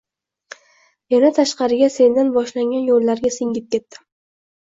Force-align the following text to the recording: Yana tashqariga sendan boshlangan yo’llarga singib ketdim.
Yana 1.15 1.29
tashqariga 1.39 1.89
sendan 1.97 2.33
boshlangan 2.37 2.87
yo’llarga 2.89 3.33
singib 3.37 3.67
ketdim. 3.77 4.09